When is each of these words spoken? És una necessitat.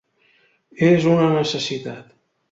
És 0.87 1.05
una 1.11 1.27
necessitat. 1.33 2.09